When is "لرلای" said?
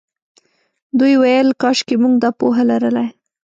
2.71-3.09